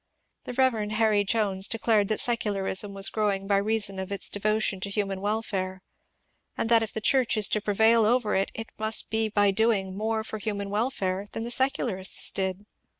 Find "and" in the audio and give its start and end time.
6.57-6.69